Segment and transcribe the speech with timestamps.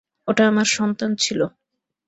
[0.27, 1.39] ওটা আমার সন্তান ছিল।